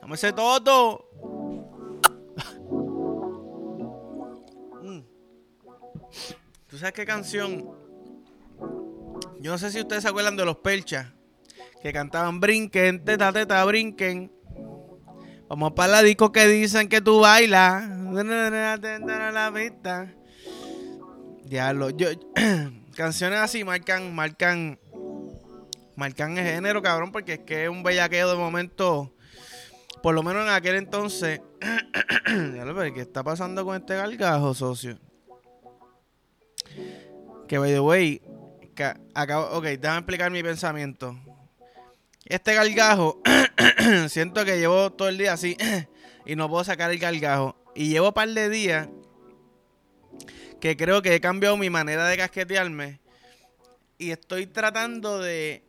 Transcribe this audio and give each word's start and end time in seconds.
Dame 0.00 0.14
ese 0.14 0.32
todo. 0.32 1.08
Mm. 4.82 5.00
¿Tú 6.66 6.78
sabes 6.78 6.92
qué 6.92 7.04
canción? 7.04 7.84
Yo 9.40 9.52
no 9.52 9.58
sé 9.58 9.70
si 9.70 9.80
ustedes 9.80 10.02
se 10.02 10.08
acuerdan 10.08 10.36
de 10.36 10.44
los 10.44 10.56
Perchas. 10.56 11.06
Que 11.82 11.92
cantaban 11.92 12.40
brinquen, 12.40 13.04
teta, 13.04 13.32
teta, 13.32 13.64
brinquen. 13.64 14.32
Vamos 15.48 15.72
para 15.72 15.92
la 15.92 16.02
disco 16.02 16.32
que 16.32 16.46
dicen 16.46 16.88
que 16.88 17.00
tú 17.00 17.20
bailas. 17.20 17.86
la 19.32 19.50
vista. 19.54 20.14
Diablo. 21.44 21.90
Yo, 21.90 22.08
canciones 22.96 23.38
así 23.40 23.64
marcan, 23.64 24.14
marcan, 24.14 24.78
marcan 25.96 26.36
el 26.38 26.44
género, 26.44 26.82
cabrón, 26.82 27.12
porque 27.12 27.34
es 27.34 27.38
que 27.40 27.64
es 27.64 27.68
un 27.70 27.82
bellaqueo 27.82 28.30
de 28.30 28.36
momento. 28.36 29.12
Por 30.02 30.14
lo 30.14 30.22
menos 30.22 30.46
en 30.46 30.52
aquel 30.52 30.76
entonces. 30.76 31.40
¿Qué 32.94 33.00
está 33.00 33.22
pasando 33.22 33.64
con 33.64 33.76
este 33.76 33.94
gargajo, 33.94 34.54
socio? 34.54 34.98
Que 37.48 37.58
by 37.58 37.72
the 37.72 37.80
way, 37.80 38.22
acabo, 39.14 39.56
ok, 39.56 39.64
déjame 39.64 39.98
explicar 39.98 40.30
mi 40.30 40.42
pensamiento. 40.42 41.16
Este 42.24 42.54
gargajo, 42.54 43.20
siento 44.08 44.44
que 44.44 44.58
llevo 44.58 44.92
todo 44.92 45.08
el 45.08 45.18
día 45.18 45.34
así 45.34 45.56
y 46.26 46.36
no 46.36 46.48
puedo 46.48 46.64
sacar 46.64 46.90
el 46.90 46.98
gargajo. 46.98 47.56
Y 47.74 47.88
llevo 47.88 48.08
un 48.08 48.14
par 48.14 48.28
de 48.28 48.48
días 48.48 48.88
que 50.60 50.76
creo 50.76 51.02
que 51.02 51.14
he 51.14 51.20
cambiado 51.20 51.56
mi 51.56 51.68
manera 51.68 52.06
de 52.08 52.16
casquetearme 52.16 53.00
y 53.98 54.10
estoy 54.10 54.46
tratando 54.46 55.18
de 55.18 55.63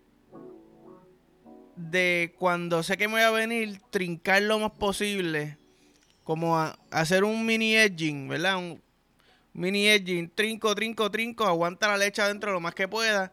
de 1.76 2.34
cuando 2.38 2.84
sé 2.84 2.98
que 2.98 3.08
me 3.08 3.16
voy 3.16 3.24
a 3.24 3.32
venir 3.32 3.80
trincar 3.90 4.42
lo 4.42 4.59
más 4.59 4.72
posible 4.72 5.58
como 6.23 6.58
hacer 6.90 7.23
un 7.23 7.45
mini 7.45 7.76
edging, 7.76 8.28
¿verdad? 8.28 8.58
Un 8.58 8.82
mini 9.54 9.88
edging, 9.88 10.30
trinco, 10.30 10.73
trinco, 10.73 11.12
trinco, 11.12 11.45
aguanta 11.45 11.88
la 11.88 11.98
leche 11.98 12.22
adentro 12.22 12.52
lo 12.52 12.59
más 12.59 12.73
que 12.73 12.88
pueda 12.88 13.32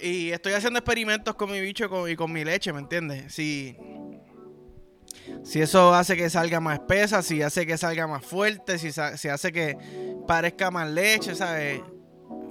y 0.00 0.30
estoy 0.30 0.52
haciendo 0.52 0.78
experimentos 0.78 1.34
con 1.34 1.50
mi 1.50 1.60
bicho 1.60 2.08
y 2.08 2.16
con, 2.16 2.32
mi 2.32 2.44
leche, 2.44 2.72
¿me 2.72 2.80
entiendes? 2.80 3.32
Si, 3.32 3.76
si 5.42 5.60
eso 5.60 5.94
hace 5.94 6.16
que 6.16 6.30
salga 6.30 6.60
más 6.60 6.80
espesa, 6.80 7.22
si 7.22 7.42
hace 7.42 7.66
que 7.66 7.76
salga 7.76 8.06
más 8.06 8.24
fuerte, 8.24 8.78
si, 8.78 8.90
si 8.92 9.28
hace 9.28 9.52
que 9.52 9.76
parezca 10.26 10.70
más 10.70 10.88
leche, 10.90 11.34
¿sabes? 11.34 11.80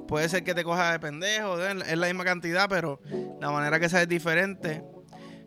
Puede 0.08 0.30
ser 0.30 0.44
que 0.44 0.53
te 0.53 0.63
coja 0.63 0.94
de 0.94 1.00
pendejo, 1.00 1.59
es 1.61 1.97
la 1.97 2.08
misma 2.08 2.23
cantidad, 2.23 2.69
pero 2.69 3.00
la 3.41 3.52
manera 3.52 3.80
que 3.80 3.89
sea 3.89 4.02
es 4.02 4.08
diferente. 4.08 4.83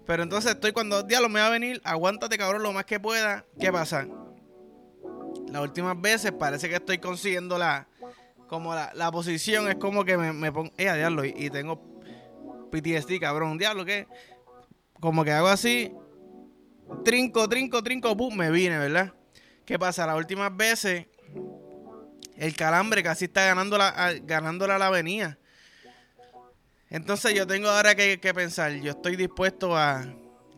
Pero 0.06 0.22
entonces 0.22 0.52
estoy 0.52 0.72
cuando 0.72 1.02
diablos 1.02 1.30
me 1.30 1.40
va 1.40 1.46
a 1.46 1.50
venir, 1.50 1.80
aguántate 1.84 2.36
cabrón 2.36 2.62
lo 2.62 2.72
más 2.72 2.84
que 2.84 3.00
pueda. 3.00 3.46
¿Qué 3.58 3.72
pasa? 3.72 4.06
Las 5.50 5.62
últimas 5.62 6.00
veces 6.00 6.32
parece 6.32 6.68
que 6.68 6.76
estoy 6.76 6.98
consiguiendo 6.98 7.58
la, 7.58 7.88
como 8.48 8.74
la, 8.74 8.90
la 8.94 9.10
posición, 9.10 9.68
es 9.68 9.76
como 9.76 10.04
que 10.04 10.16
me, 10.16 10.32
me 10.32 10.52
pongo, 10.52 10.72
eh, 10.76 10.92
diablo, 10.92 11.24
y, 11.24 11.32
y 11.36 11.50
tengo 11.50 11.80
PTSD, 12.70 13.18
cabrón. 13.20 13.58
Diablo, 13.58 13.84
¿qué? 13.84 14.06
Como 15.00 15.24
que 15.24 15.32
hago 15.32 15.48
así, 15.48 15.92
trinco, 17.04 17.48
trinco, 17.48 17.82
trinco, 17.82 18.16
pum, 18.16 18.34
me 18.34 18.50
vine, 18.50 18.78
¿verdad? 18.78 19.14
¿Qué 19.64 19.78
pasa? 19.78 20.06
Las 20.06 20.16
últimas 20.16 20.56
veces, 20.56 21.06
el 22.36 22.56
calambre 22.56 23.02
casi 23.02 23.26
está 23.26 23.44
ganando 23.44 23.76
la, 23.76 23.88
a 23.88 24.78
la 24.78 24.86
avenida. 24.86 25.38
Entonces 26.88 27.34
yo 27.34 27.46
tengo 27.46 27.68
ahora 27.68 27.94
que, 27.94 28.18
pensar, 28.34 28.72
yo 28.72 28.92
estoy 28.92 29.14
dispuesto 29.14 29.76
a 29.76 30.06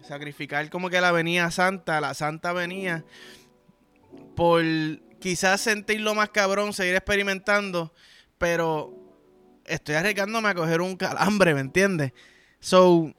sacrificar 0.07 0.71
como 0.71 0.89
que 0.89 1.01
la 1.01 1.09
avenida 1.09 1.51
santa, 1.51 2.01
la 2.01 2.15
santa 2.15 2.51
avenida, 2.51 3.05
por 4.35 4.63
quizás 5.21 5.61
sentirlo 5.61 6.15
más 6.15 6.31
cabrón, 6.31 6.73
seguir 6.73 6.95
experimentando, 6.95 7.93
pero 8.39 8.95
estoy 9.67 9.97
arriesgándome 9.97 10.49
a 10.49 10.55
coger 10.55 10.81
un 10.81 10.97
calambre, 10.97 11.53
¿me 11.53 11.61
entiendes? 11.61 12.13
So, 12.61 13.13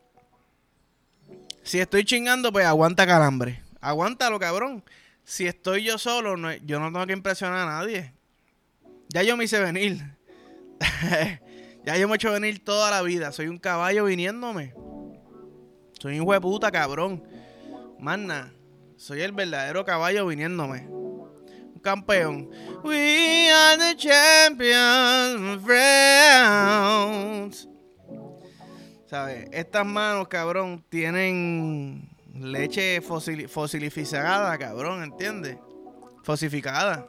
si 1.63 1.79
estoy 1.79 2.03
chingando, 2.03 2.51
pues 2.51 2.65
aguanta 2.65 3.05
calambre. 3.05 3.61
Aguántalo, 3.79 4.39
cabrón. 4.39 4.83
Si 5.23 5.45
estoy 5.45 5.83
yo 5.83 5.97
solo, 5.97 6.35
yo 6.65 6.79
no 6.79 6.91
tengo 6.91 7.05
que 7.05 7.13
impresionar 7.13 7.67
a 7.67 7.71
nadie. 7.79 8.13
Ya 9.13 9.23
yo 9.23 9.37
me 9.37 9.45
hice 9.45 9.61
venir. 9.61 10.01
ya 11.85 11.97
yo 11.97 12.07
me 12.07 12.13
he 12.13 12.15
hecho 12.15 12.31
venir 12.31 12.63
toda 12.63 12.91
la 12.91 13.01
vida. 13.01 13.31
Soy 13.31 13.47
un 13.47 13.59
caballo 13.59 14.05
viniéndome. 14.05 14.73
Soy 15.99 16.17
un 16.17 16.23
hijo 16.23 16.33
de 16.33 16.41
puta, 16.41 16.71
cabrón. 16.71 17.23
Manna, 17.99 18.53
soy 18.97 19.21
el 19.21 19.31
verdadero 19.31 19.85
caballo 19.85 20.27
viniéndome 20.27 20.89
campeón. 21.83 22.49
We 22.83 23.51
are 23.51 23.77
the 23.77 23.95
champions, 23.95 25.63
friends. 25.63 27.69
¿Sabes? 29.05 29.47
Estas 29.51 29.85
manos, 29.85 30.27
cabrón, 30.27 30.83
tienen 30.89 32.09
leche 32.33 32.99
fosil 33.01 33.47
fosilificada, 33.47 34.57
cabrón, 34.57 35.03
¿entiendes? 35.03 35.57
Fosificada. 36.23 37.07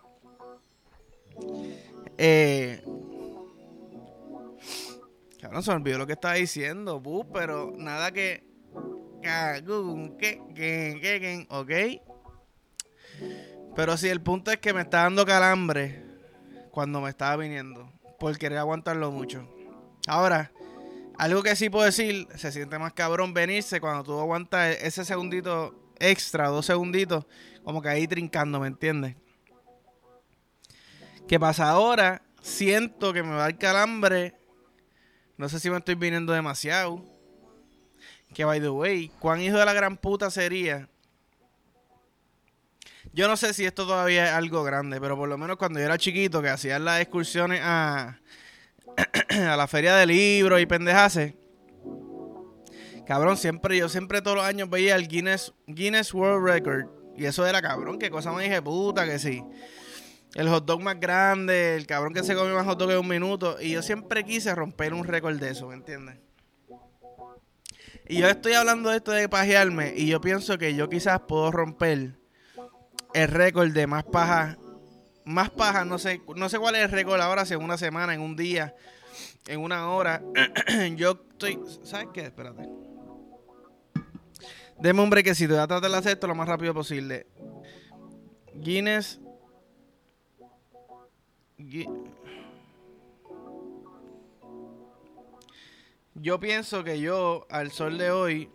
Eh, 2.19 2.83
cabrón, 5.41 5.63
se 5.63 5.71
olvidó 5.71 5.99
lo 5.99 6.07
que 6.07 6.13
estaba 6.13 6.35
diciendo, 6.35 7.03
pero 7.33 7.73
nada 7.77 8.13
que, 8.13 8.45
ok. 11.49 11.71
Pero 13.75 13.97
sí, 13.97 14.09
el 14.09 14.21
punto 14.21 14.51
es 14.51 14.59
que 14.59 14.73
me 14.73 14.83
está 14.83 15.03
dando 15.03 15.27
calambre 15.27 16.03
cuando 16.71 17.01
me 17.01 17.11
estaba 17.11 17.37
viniendo. 17.37 17.93
Por 18.19 18.39
querer 18.39 18.59
aguantarlo 18.59 19.11
mucho. 19.11 19.49
Ahora, 20.07 20.53
algo 21.19 21.43
que 21.43 21.57
sí 21.57 21.71
puedo 21.71 21.85
decir, 21.85 22.29
se 22.37 22.53
siente 22.53 22.79
más 22.79 22.93
cabrón 22.93 23.35
venirse 23.35 23.81
cuando 23.81 24.05
tú 24.05 24.19
aguantas 24.19 24.77
ese 24.81 25.05
segundito 25.05 25.75
extra, 25.99 26.49
dos 26.49 26.67
segunditos, 26.67 27.27
como 27.65 27.81
que 27.83 27.89
ahí 27.89 28.07
trincando, 28.07 28.61
¿me 28.61 28.67
entiendes? 28.69 29.17
¿Qué 31.29 31.41
pasa 31.41 31.71
ahora? 31.71 32.23
Siento 32.43 33.13
que 33.13 33.23
me 33.23 33.35
va 33.35 33.47
el 33.47 33.59
calambre. 33.59 34.35
No 35.37 35.49
sé 35.49 35.59
si 35.59 35.71
me 35.71 35.79
estoy 35.79 35.95
viniendo 35.95 36.33
demasiado. 36.33 37.03
Que 38.35 38.45
by 38.45 38.61
the 38.61 38.71
way, 38.71 39.11
¿cuán 39.21 39.41
hijo 39.41 39.57
de 39.57 39.65
la 39.65 39.73
gran 39.73 39.97
puta 39.97 40.31
sería 40.31 40.89
yo 43.15 43.29
no 43.29 43.37
sé 43.37 43.55
si 43.55 43.65
esto 43.65 43.87
todavía 43.87 44.27
es 44.27 44.33
algo 44.33 44.65
grande, 44.65 45.01
pero 45.01 45.17
por 45.17 45.29
lo 45.29 45.39
menos 45.39 45.57
cuando 45.57 45.79
yo 45.79 45.85
era 45.85 45.97
chiquito, 45.97 46.43
que 46.43 46.49
hacían 46.49 46.85
las 46.85 47.01
excursiones 47.01 47.61
a, 47.63 48.19
a 49.31 49.57
la 49.57 49.69
feria 49.69 49.95
de 49.95 50.05
libros 50.05 50.61
y 50.61 50.67
pendejase. 50.67 51.37
Cabrón, 53.07 53.37
siempre, 53.37 53.77
yo 53.77 53.89
siempre 53.89 54.21
todos 54.21 54.39
los 54.39 54.47
años 54.47 54.69
veía 54.69 54.97
el 54.97 55.07
Guinness, 55.07 55.53
Guinness 55.69 56.13
World 56.13 56.45
Record. 56.45 56.87
Y 57.17 57.27
eso 57.27 57.47
era 57.47 57.63
cabrón, 57.63 58.01
qué 58.01 58.11
cosa 58.11 58.33
más 58.33 58.43
dije 58.43 58.61
puta 58.61 59.05
que 59.05 59.21
sí. 59.21 59.45
El 60.35 60.49
hot 60.49 60.65
dog 60.65 60.83
más 60.83 60.99
grande, 60.99 61.77
el 61.77 61.87
cabrón 61.87 62.13
que 62.13 62.25
se 62.25 62.35
come 62.35 62.53
más 62.53 62.67
hot 62.67 62.79
dog 62.79 62.91
en 62.91 62.99
un 62.99 63.09
minuto. 63.09 63.57
Y 63.61 63.71
yo 63.71 63.83
siempre 63.83 64.25
quise 64.25 64.55
romper 64.55 64.93
un 64.93 65.05
récord 65.05 65.39
de 65.39 65.51
eso, 65.51 65.69
¿me 65.69 65.75
entiendes? 65.75 66.17
Y 68.09 68.19
yo 68.19 68.29
estoy 68.29 68.53
hablando 68.53 68.91
de 68.91 68.97
esto 68.97 69.13
de 69.13 69.29
pajearme. 69.29 69.95
Y 69.97 70.09
yo 70.09 70.21
pienso 70.21 70.59
que 70.59 70.75
yo 70.75 70.89
quizás 70.89 71.21
puedo 71.21 71.51
romper 71.51 72.19
el 73.15 73.29
récord 73.29 73.71
de 73.71 73.87
más 73.87 74.05
paja. 74.05 74.59
Más 75.25 75.51
paja, 75.51 75.85
no 75.87 75.99
sé, 75.99 76.21
no 76.37 76.49
sé 76.51 76.59
cuál 76.59 76.75
es 76.75 76.83
el 76.83 76.91
récord 76.91 77.19
ahora, 77.21 77.47
si 77.47 77.55
en 77.55 77.63
una 77.63 77.79
semana, 77.79 78.13
en 78.13 78.21
un 78.21 78.37
día, 78.37 78.75
en 79.47 79.61
una 79.61 79.89
hora. 79.89 80.21
Yo 80.97 81.13
estoy. 81.33 81.59
¿Sabes 81.83 82.09
qué? 82.13 82.23
Espérate. 82.23 82.69
Deme 84.81 85.01
hombre 85.01 85.23
que 85.23 85.35
si 85.35 85.47
te 85.47 85.55
voy 85.55 85.63
a 85.63 85.67
tratar 85.67 85.91
de 85.91 85.97
hacer 85.97 86.13
esto 86.13 86.27
lo 86.27 86.35
más 86.35 86.49
rápido 86.49 86.75
posible. 86.75 87.27
Guinness. 88.55 89.21
Yo 96.15 96.41
pienso 96.41 96.85
que 96.85 97.01
yo, 97.01 97.47
al 97.51 97.71
sol 97.71 97.99
de 97.99 98.11
hoy, 98.11 98.51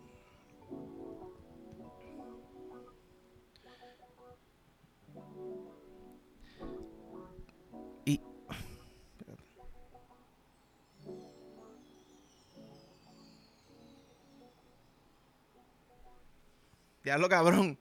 lo 17.17 17.29
cabrón. 17.29 17.77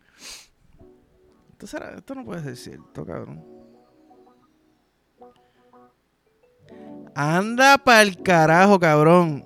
Esto, 1.52 1.66
será, 1.66 1.94
esto 1.96 2.14
no 2.14 2.24
puede 2.24 2.42
ser 2.42 2.56
cierto, 2.56 3.04
cabrón. 3.04 3.57
Anda 7.14 7.78
pa'l 7.78 8.22
carajo, 8.22 8.78
cabrón. 8.78 9.44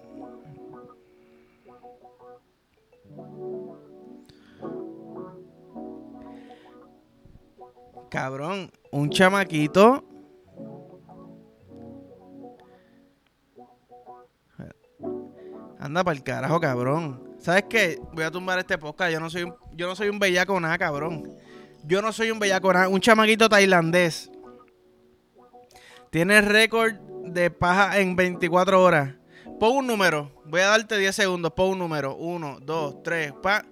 Cabrón, 8.10 8.70
un 8.90 9.08
chamaquito. 9.08 10.04
Anda 15.78 16.04
pa'l 16.04 16.22
carajo, 16.22 16.60
cabrón. 16.60 17.36
¿Sabes 17.38 17.64
qué? 17.70 17.98
Voy 18.12 18.24
a 18.24 18.30
tumbar 18.30 18.58
este 18.58 18.76
podcast. 18.76 19.12
Yo 19.12 19.18
no 19.18 19.30
soy 19.30 19.44
un, 19.44 19.54
yo 19.72 19.86
no 19.86 19.96
soy 19.96 20.10
un 20.10 20.18
bellaco 20.18 20.60
nada, 20.60 20.76
cabrón. 20.76 21.34
Yo 21.84 22.02
no 22.02 22.12
soy 22.12 22.30
un 22.30 22.38
bellaco 22.38 22.70
nada. 22.72 22.88
Un 22.88 23.00
chamaquito 23.00 23.48
tailandés. 23.48 24.30
Tiene 26.10 26.42
récord 26.42 27.11
de 27.32 27.50
paja 27.50 27.98
en 27.98 28.16
24 28.16 28.82
horas. 28.82 29.14
Pon 29.58 29.76
un 29.76 29.86
número. 29.86 30.42
Voy 30.44 30.60
a 30.60 30.68
darte 30.68 30.98
10 30.98 31.14
segundos. 31.14 31.52
Pon 31.52 31.70
un 31.70 31.78
número. 31.78 32.16
1, 32.16 32.60
2, 32.60 33.02
3. 33.02 33.32
Pa. 33.42 33.64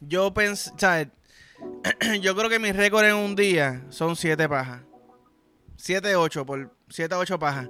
Yo 0.00 0.32
pensé. 0.32 0.70
Yo 2.20 2.34
creo 2.36 2.48
que 2.48 2.58
mi 2.58 2.72
récord 2.72 3.04
en 3.04 3.16
un 3.16 3.36
día 3.36 3.84
son 3.90 4.16
7 4.16 4.48
pajas. 4.48 4.82
7, 5.76 6.16
8 6.16 6.46
por 6.46 6.74
7, 6.88 7.14
8 7.14 7.38
pajas. 7.38 7.68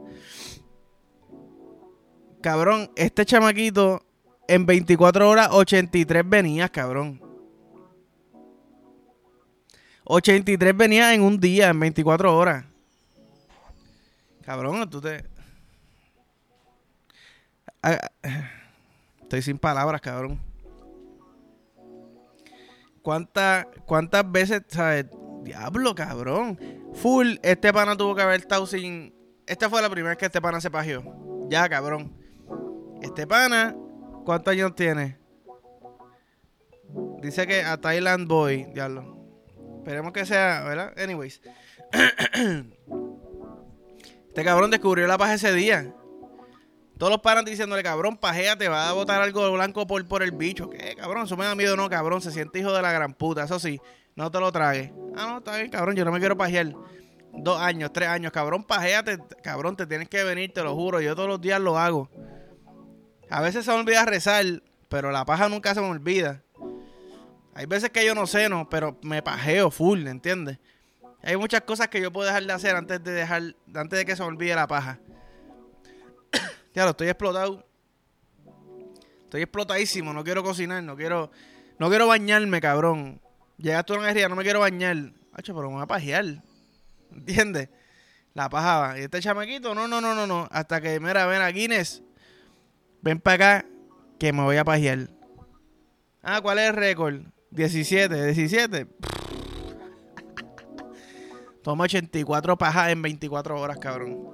Cabrón, 2.43 2.91
este 2.97 3.25
chamaquito 3.27 4.03
en 4.49 4.67
24 4.67 5.29
horas 5.29 5.49
83 5.53 6.23
venías, 6.27 6.71
cabrón. 6.71 7.30
83 10.13 10.77
venías 10.77 11.15
en 11.15 11.23
un 11.23 11.39
día, 11.39 11.69
en 11.69 11.79
24 11.79 12.37
horas. 12.37 12.65
Cabrón, 14.45 14.91
tú 14.91 15.01
te... 15.01 15.25
Estoy 19.23 19.43
sin 19.43 19.57
palabras, 19.57 20.01
cabrón. 20.01 20.41
¿Cuántas, 23.03 23.67
cuántas 23.87 24.31
veces, 24.31 24.63
sabes? 24.67 25.07
Diablo, 25.45 25.95
cabrón. 25.95 26.59
Full, 26.95 27.37
este 27.43 27.73
pana 27.73 27.97
tuvo 27.97 28.17
que 28.17 28.23
haber 28.23 28.41
estado 28.41 28.67
sin... 28.67 29.15
Esta 29.47 29.71
fue 29.71 29.81
la 29.81 29.91
primera 29.91 30.11
vez 30.11 30.19
que 30.19 30.27
este 30.27 30.41
pana 30.41 30.61
se 30.61 30.73
pagió. 30.73 31.05
Ya, 31.49 31.69
cabrón. 31.69 32.13
Este 33.01 33.29
pana, 33.29 33.77
¿cuántos 34.25 34.51
años 34.51 34.75
tiene? 34.75 35.19
Dice 37.23 37.47
que 37.47 37.63
a 37.63 37.81
Thailand 37.81 38.27
Boy, 38.27 38.65
diablo. 38.75 39.20
Esperemos 39.81 40.13
que 40.13 40.27
sea, 40.27 40.63
¿verdad? 40.63 40.93
Anyways. 40.99 41.41
este 44.29 44.45
cabrón 44.45 44.71
descubrió 44.71 45.07
la 45.07 45.17
paja 45.17 45.35
ese 45.35 45.55
día. 45.55 45.95
Todos 46.99 47.11
los 47.11 47.23
paran 47.23 47.47
diciéndole, 47.47 47.83
cabrón, 47.83 48.19
pajea, 48.19 48.57
te 48.57 48.69
va 48.69 48.91
a 48.91 48.93
botar 48.93 49.23
algo 49.23 49.51
blanco 49.53 49.87
por, 49.87 50.07
por 50.07 50.23
el 50.23 50.33
bicho. 50.33 50.69
¿Qué, 50.69 50.95
cabrón? 50.97 51.25
Eso 51.25 51.35
me 51.35 51.47
da 51.47 51.55
miedo, 51.55 51.75
no, 51.75 51.89
cabrón. 51.89 52.21
Se 52.21 52.31
siente 52.31 52.59
hijo 52.59 52.75
de 52.75 52.83
la 52.83 52.93
gran 52.93 53.15
puta. 53.15 53.45
Eso 53.45 53.59
sí, 53.59 53.81
no 54.17 54.31
te 54.31 54.39
lo 54.39 54.53
tragues. 54.53 54.93
Ah, 55.17 55.29
no, 55.31 55.39
está 55.39 55.57
bien, 55.57 55.71
cabrón. 55.71 55.97
Yo 55.97 56.05
no 56.05 56.13
me 56.13 56.19
quiero 56.19 56.37
pajear. 56.37 56.75
Dos 57.33 57.59
años, 57.59 57.91
tres 57.95 58.11
años. 58.11 58.33
Cabrón, 58.33 58.65
pajéate. 58.65 59.19
Cabrón, 59.43 59.77
te 59.77 59.87
tienes 59.87 60.11
que 60.11 60.23
venir, 60.25 60.53
te 60.53 60.63
lo 60.63 60.75
juro. 60.75 61.01
Yo 61.01 61.17
todos 61.17 61.29
los 61.29 61.41
días 61.41 61.59
lo 61.59 61.79
hago. 61.79 62.11
A 63.31 63.41
veces 63.41 63.65
se 63.65 63.71
me 63.71 63.79
olvida 63.79 64.05
rezar, 64.05 64.45
pero 64.91 65.11
la 65.11 65.25
paja 65.25 65.49
nunca 65.49 65.75
se 65.75 65.81
me 65.81 65.89
olvida. 65.89 66.43
Hay 67.61 67.67
veces 67.67 67.91
que 67.91 68.07
yo 68.07 68.15
no 68.15 68.27
ceno, 68.27 68.71
pero 68.71 68.97
me 69.03 69.23
pajeo 69.23 69.71
full, 69.71 70.07
¿entiendes? 70.07 70.59
Hay 71.23 71.37
muchas 71.37 71.61
cosas 71.61 71.89
que 71.89 72.01
yo 72.01 72.11
puedo 72.11 72.27
dejar 72.27 72.43
de 72.43 72.55
hacer 72.55 72.75
antes 72.75 73.05
de 73.05 73.13
dejar, 73.13 73.55
antes 73.75 73.99
de 73.99 74.07
que 74.07 74.17
se 74.17 74.23
olvide 74.23 74.55
la 74.55 74.67
paja. 74.67 74.99
lo 76.75 76.89
estoy 76.89 77.09
explotado. 77.09 77.69
Estoy 79.25 79.43
explotadísimo, 79.43 80.15
no 80.15 80.25
quiero 80.25 80.43
cocinar, 80.43 80.83
no 80.83 80.97
quiero, 80.97 81.31
no 81.79 81.91
quiero 81.91 82.07
bañarme, 82.07 82.63
cabrón. 82.63 83.21
Llegaste 83.59 83.93
a 83.93 83.97
una 83.99 84.07
guerrilla, 84.07 84.31
no 84.31 84.37
me 84.37 84.43
quiero 84.43 84.61
bañar. 84.61 84.97
Hacho, 85.35 85.55
pero 85.55 85.69
me 85.69 85.75
voy 85.75 85.83
a 85.83 85.87
pajear. 85.87 86.43
¿Entiendes? 87.13 87.69
La 88.33 88.49
pajaba. 88.49 88.99
Y 88.99 89.03
este 89.03 89.21
chamaquito, 89.21 89.75
no, 89.75 89.87
no, 89.87 90.01
no, 90.01 90.15
no, 90.15 90.27
no. 90.27 90.49
Hasta 90.51 90.81
que, 90.81 90.99
mira, 90.99 91.27
ven 91.27 91.43
a 91.43 91.49
Guinness 91.49 92.03
ven 93.03 93.21
para 93.21 93.35
acá 93.35 93.67
que 94.19 94.33
me 94.33 94.45
voy 94.45 94.57
a 94.57 94.65
pajear. 94.65 95.11
Ah, 96.23 96.41
¿cuál 96.41 96.59
es 96.59 96.71
el 96.71 96.77
récord? 96.77 97.21
17, 97.51 98.33
17. 98.33 98.87
Toma 101.63 101.85
84 101.85 102.57
pajas 102.57 102.91
en 102.91 103.03
24 103.03 103.61
horas, 103.61 103.79
cabrón. 103.79 104.31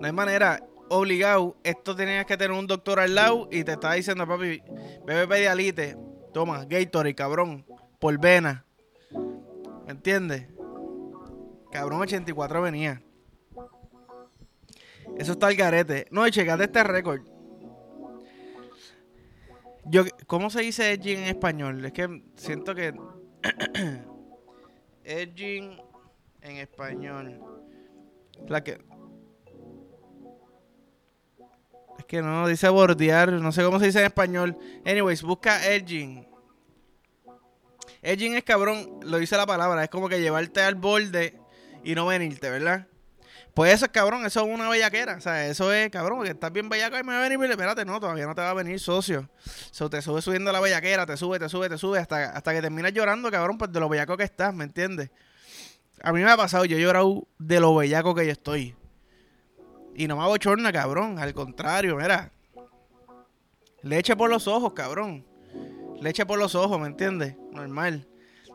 No 0.00 0.06
hay 0.06 0.12
manera. 0.12 0.60
Obligado, 0.90 1.56
esto 1.64 1.96
tenías 1.96 2.26
que 2.26 2.36
tener 2.36 2.56
un 2.56 2.66
doctor 2.66 3.00
al 3.00 3.14
lado 3.14 3.48
y 3.50 3.64
te 3.64 3.72
estaba 3.72 3.94
diciendo, 3.94 4.26
papi, 4.26 4.62
bebe 5.06 5.26
pedialite. 5.26 5.96
Toma, 6.32 6.66
Gatorade, 6.66 7.14
cabrón. 7.14 7.64
Por 7.98 8.20
vena. 8.20 8.66
¿Me 9.86 9.92
entiendes? 9.92 10.46
Cabrón, 11.72 12.02
84 12.02 12.62
venía. 12.62 13.02
Eso 15.16 15.32
está 15.32 15.46
al 15.46 15.54
garete. 15.54 16.06
No, 16.10 16.26
y 16.26 16.30
checate 16.30 16.64
este 16.64 16.84
récord. 16.84 17.33
Yo, 19.86 20.04
¿Cómo 20.26 20.50
se 20.50 20.62
dice 20.62 20.92
edging 20.92 21.18
en 21.18 21.24
español? 21.24 21.84
Es 21.84 21.92
que 21.92 22.22
siento 22.36 22.74
que. 22.74 22.94
edging 25.04 25.76
en 26.40 26.56
español. 26.56 27.40
La 28.48 28.64
que. 28.64 28.78
Es 31.98 32.04
que 32.06 32.22
no, 32.22 32.48
dice 32.48 32.68
bordear. 32.68 33.32
No 33.32 33.52
sé 33.52 33.62
cómo 33.62 33.78
se 33.78 33.86
dice 33.86 34.00
en 34.00 34.06
español. 34.06 34.56
Anyways, 34.86 35.22
busca 35.22 35.66
edging. 35.66 36.26
Edging 38.02 38.34
es 38.34 38.44
cabrón, 38.44 39.00
lo 39.02 39.18
dice 39.18 39.36
la 39.36 39.46
palabra. 39.46 39.84
Es 39.84 39.90
como 39.90 40.08
que 40.08 40.20
llevarte 40.20 40.60
al 40.62 40.74
borde 40.74 41.38
y 41.82 41.94
no 41.94 42.06
venirte, 42.06 42.50
¿verdad? 42.50 42.86
Pues 43.54 43.72
eso 43.72 43.84
es 43.84 43.92
cabrón, 43.92 44.26
eso 44.26 44.40
es 44.40 44.46
una 44.52 44.68
bellaquera. 44.68 45.14
O 45.14 45.20
sea, 45.20 45.46
eso 45.46 45.72
es 45.72 45.88
cabrón, 45.90 46.24
que 46.24 46.30
estás 46.30 46.52
bien 46.52 46.68
bellaco 46.68 46.98
y 46.98 47.04
me 47.04 47.12
va 47.12 47.24
a 47.24 47.28
venir. 47.28 47.50
Espérate, 47.50 47.84
no, 47.84 48.00
todavía 48.00 48.26
no 48.26 48.34
te 48.34 48.40
va 48.40 48.50
a 48.50 48.54
venir 48.54 48.80
socio. 48.80 49.28
So, 49.70 49.88
te 49.88 50.02
sube 50.02 50.20
subiendo 50.22 50.50
la 50.50 50.60
bellaquera, 50.60 51.06
te 51.06 51.16
sube, 51.16 51.38
te 51.38 51.48
sube, 51.48 51.68
te 51.68 51.78
sube, 51.78 52.00
hasta, 52.00 52.30
hasta 52.30 52.52
que 52.52 52.60
terminas 52.60 52.92
llorando, 52.92 53.30
cabrón, 53.30 53.56
pues 53.56 53.70
de 53.72 53.78
lo 53.78 53.88
bellaco 53.88 54.16
que 54.16 54.24
estás, 54.24 54.52
¿me 54.52 54.64
entiendes? 54.64 55.10
A 56.02 56.12
mí 56.12 56.22
me 56.22 56.30
ha 56.30 56.36
pasado, 56.36 56.64
yo 56.64 56.76
he 56.76 56.80
llorado 56.80 57.28
de 57.38 57.60
lo 57.60 57.76
bellaco 57.76 58.14
que 58.14 58.26
yo 58.26 58.32
estoy. 58.32 58.74
Y 59.94 60.08
no 60.08 60.16
me 60.16 60.24
hago 60.24 60.36
chorna, 60.38 60.72
cabrón. 60.72 61.20
Al 61.20 61.32
contrario, 61.32 61.96
mira. 61.96 62.32
Leche 63.82 64.16
por 64.16 64.30
los 64.30 64.48
ojos, 64.48 64.72
cabrón. 64.72 65.24
Leche 66.00 66.26
por 66.26 66.40
los 66.40 66.56
ojos, 66.56 66.80
¿me 66.80 66.88
entiendes? 66.88 67.36
Normal. 67.52 68.08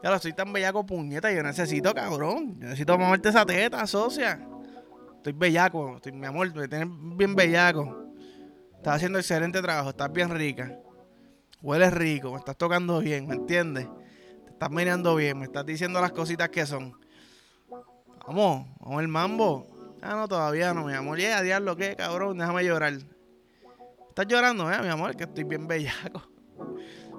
Ya 0.04 0.10
lo 0.10 0.18
estoy 0.18 0.34
tan 0.34 0.52
bellaco, 0.52 0.86
puñeta. 0.86 1.32
Yo 1.32 1.42
necesito, 1.42 1.94
cabrón. 1.94 2.60
necesito 2.60 2.98
moverte 2.98 3.30
esa 3.30 3.46
teta, 3.46 3.88
socia. 3.88 4.46
Estoy 5.20 5.34
bellaco, 5.34 6.00
mi 6.14 6.26
amor, 6.26 6.56
me 6.56 6.70
tienes 6.70 6.88
bien 7.18 7.36
bellaco. 7.36 8.06
Estás 8.78 8.96
haciendo 8.96 9.20
excelente 9.20 9.62
trabajo, 9.62 9.90
estás 9.90 10.10
bien 10.14 10.30
rica. 10.30 10.80
Hueles 11.62 11.94
rico, 11.94 12.32
me 12.32 12.38
estás 12.38 12.56
tocando 12.56 13.02
bien, 13.02 13.28
¿me 13.28 13.36
entiendes? 13.36 13.86
Te 14.46 14.52
estás 14.52 14.72
mirando 14.72 15.14
bien, 15.18 15.38
me 15.38 15.44
estás 15.44 15.66
diciendo 15.66 16.00
las 16.00 16.14
cositas 16.14 16.48
que 16.48 16.66
son. 16.66 16.98
Vamos, 18.26 18.66
vamos 18.80 19.02
el 19.02 19.10
mambo. 19.10 19.68
Ah, 20.02 20.16
no, 20.16 20.26
todavía 20.30 20.74
no, 20.74 20.86
mi 20.86 20.94
amor. 20.94 21.20
Ya, 21.20 21.42
diablo, 21.42 21.76
¿qué, 21.76 21.98
cabrón? 21.98 22.38
Déjame 22.38 22.64
llorar. 22.64 22.94
Estás 24.08 24.26
llorando, 24.26 24.72
¿eh, 24.72 24.82
mi 24.82 24.88
amor? 24.88 25.18
Que 25.18 25.26
estoy 25.26 25.44
bien 25.44 25.68
bellaco. 25.68 26.24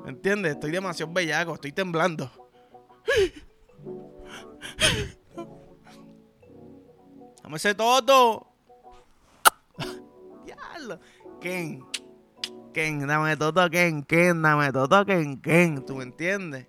¿Me 0.04 0.10
entiendes? 0.12 0.52
Estoy 0.52 0.70
demasiado 0.70 1.12
bellaco, 1.12 1.52
estoy 1.52 1.72
temblando. 1.72 2.32
Dame 7.42 7.56
ese 7.56 7.74
todo. 7.74 8.46
Diablo. 10.44 11.00
Ken. 11.40 11.84
Ken, 12.72 13.06
dame 13.06 13.36
todo, 13.36 13.68
Ken. 13.70 14.02
Ken, 14.02 14.42
dame 14.42 14.72
todo, 14.72 15.04
Ken. 15.04 15.40
Ken. 15.40 15.84
¿Tú 15.84 15.96
me 15.96 16.04
entiendes? 16.04 16.66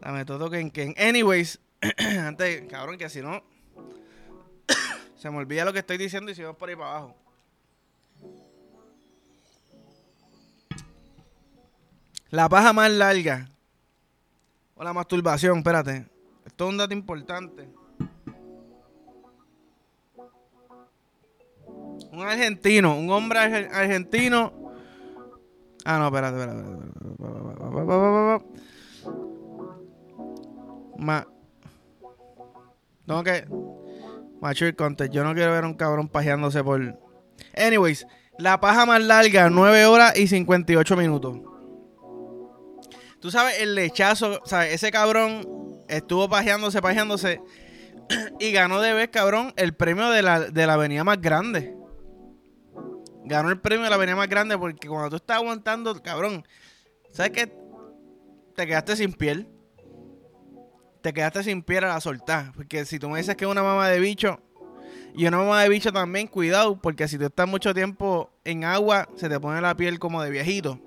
Dame 0.00 0.24
todo, 0.24 0.50
Ken. 0.50 0.70
Ken. 0.70 0.94
Anyways. 0.96 1.60
antes, 1.98 2.66
cabrón, 2.68 2.96
que 2.96 3.08
si 3.08 3.20
no. 3.20 3.42
se 5.16 5.30
me 5.30 5.38
olvida 5.38 5.64
lo 5.64 5.72
que 5.72 5.80
estoy 5.80 5.98
diciendo 5.98 6.30
y 6.30 6.34
si 6.34 6.42
por 6.42 6.68
ahí 6.68 6.76
para 6.76 6.90
abajo. 6.90 7.16
La 12.30 12.48
paja 12.48 12.72
más 12.72 12.90
larga. 12.90 13.48
O 14.74 14.84
la 14.84 14.92
masturbación, 14.92 15.58
espérate. 15.58 16.06
Esto 16.44 16.64
es 16.64 16.70
un 16.70 16.76
dato 16.76 16.92
importante. 16.92 17.68
Un 22.16 22.22
argentino, 22.22 22.96
un 22.96 23.10
hombre 23.10 23.38
argentino. 23.38 24.72
Ah, 25.84 25.98
no, 25.98 26.06
espérate, 26.06 26.40
espérate. 26.40 26.62
espérate. 27.82 28.44
Ma. 30.96 31.26
Tengo 33.06 33.22
que. 33.22 33.46
Mature 34.40 34.74
content. 34.74 35.12
Yo 35.12 35.24
no 35.24 35.34
quiero 35.34 35.52
ver 35.52 35.64
a 35.64 35.66
un 35.66 35.74
cabrón 35.74 36.08
pajeándose 36.08 36.64
por. 36.64 36.98
Anyways, 37.54 38.06
la 38.38 38.60
paja 38.60 38.86
más 38.86 39.02
larga, 39.02 39.50
9 39.50 39.84
horas 39.84 40.18
y 40.18 40.26
58 40.26 40.96
minutos. 40.96 41.38
Tú 43.20 43.30
sabes, 43.30 43.60
el 43.60 43.74
lechazo, 43.74 44.40
¿sabes? 44.46 44.72
Ese 44.72 44.90
cabrón 44.90 45.82
estuvo 45.86 46.30
pajeándose, 46.30 46.80
pajeándose 46.80 47.42
y 48.40 48.52
ganó 48.52 48.80
de 48.80 48.94
vez, 48.94 49.10
cabrón, 49.10 49.52
el 49.56 49.74
premio 49.74 50.08
de 50.08 50.22
la, 50.22 50.40
de 50.40 50.66
la 50.66 50.72
avenida 50.72 51.04
más 51.04 51.20
grande. 51.20 51.76
Ganó 53.26 53.50
el 53.50 53.60
premio 53.60 53.82
de 53.82 53.90
la 53.90 53.96
avenida 53.96 54.14
más 54.14 54.28
grande 54.28 54.56
porque 54.56 54.88
cuando 54.88 55.10
tú 55.10 55.16
estás 55.16 55.38
aguantando, 55.38 56.00
cabrón, 56.00 56.46
¿sabes 57.10 57.32
qué? 57.32 57.52
Te 58.54 58.66
quedaste 58.68 58.94
sin 58.94 59.12
piel. 59.12 59.48
Te 61.02 61.12
quedaste 61.12 61.42
sin 61.42 61.62
piel 61.62 61.84
a 61.84 61.88
la 61.88 62.00
soltar. 62.00 62.52
Porque 62.52 62.84
si 62.84 63.00
tú 63.00 63.10
me 63.10 63.18
dices 63.18 63.34
que 63.34 63.44
es 63.44 63.50
una 63.50 63.64
mamá 63.64 63.88
de 63.88 63.98
bicho, 63.98 64.40
y 65.12 65.26
una 65.26 65.38
mamá 65.38 65.62
de 65.62 65.68
bicho 65.68 65.92
también, 65.92 66.28
cuidado, 66.28 66.80
porque 66.80 67.08
si 67.08 67.18
tú 67.18 67.24
estás 67.24 67.48
mucho 67.48 67.74
tiempo 67.74 68.30
en 68.44 68.62
agua, 68.62 69.08
se 69.16 69.28
te 69.28 69.40
pone 69.40 69.60
la 69.60 69.76
piel 69.76 69.98
como 69.98 70.22
de 70.22 70.30
viejito. 70.30 70.78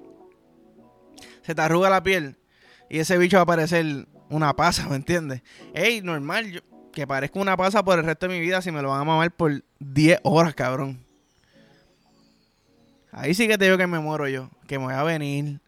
Se 1.41 1.53
te 1.53 1.61
arruga 1.61 1.89
la 1.89 2.03
piel. 2.03 2.37
Y 2.89 2.99
ese 2.99 3.17
bicho 3.17 3.35
va 3.35 3.43
a 3.43 3.47
parecer 3.47 4.07
una 4.29 4.55
pasa, 4.55 4.87
¿me 4.87 4.95
entiendes? 4.95 5.41
Ey, 5.73 6.01
normal, 6.01 6.51
yo, 6.51 6.61
que 6.93 7.05
parezca 7.05 7.37
una 7.39 7.57
pasa 7.57 7.83
por 7.83 7.99
el 7.99 8.05
resto 8.05 8.27
de 8.27 8.33
mi 8.35 8.39
vida 8.39 8.61
si 8.61 8.71
me 8.71 8.81
lo 8.81 8.89
van 8.89 9.01
a 9.01 9.03
mamar 9.03 9.31
por 9.31 9.63
10 9.79 10.21
horas, 10.23 10.55
cabrón. 10.55 11.08
Ahí 13.11 13.33
sí 13.33 13.47
que 13.47 13.57
te 13.57 13.65
digo 13.65 13.77
que 13.77 13.87
me 13.87 13.99
muero 13.99 14.27
yo, 14.27 14.49
que 14.67 14.77
me 14.77 14.85
voy 14.85 14.93
a 14.93 15.03
venir. 15.03 15.59